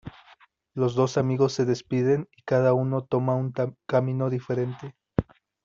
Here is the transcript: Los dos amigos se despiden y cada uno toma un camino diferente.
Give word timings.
Los 0.73 0.95
dos 0.95 1.19
amigos 1.19 1.53
se 1.53 1.63
despiden 1.63 2.27
y 2.35 2.41
cada 2.41 2.73
uno 2.73 3.03
toma 3.03 3.35
un 3.35 3.53
camino 3.85 4.31
diferente. 4.31 4.95